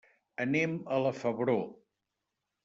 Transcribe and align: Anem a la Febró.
Anem 0.45 0.73
a 0.95 0.97
la 1.03 1.11
Febró. 1.19 1.59